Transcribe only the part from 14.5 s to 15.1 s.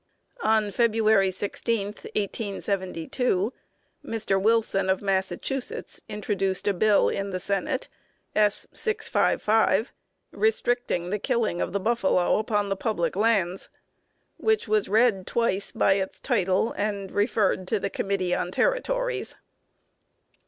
was